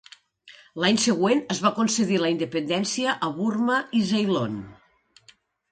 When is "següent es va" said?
1.03-1.73